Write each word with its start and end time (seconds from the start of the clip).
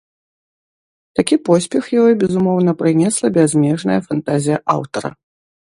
Такі 1.19 1.35
поспех 1.49 1.83
ёй, 2.05 2.11
безумоўна, 2.25 2.71
прынесла 2.81 3.27
бязмежная 3.39 4.01
фантазія 4.09 4.57
аўтара. 4.79 5.17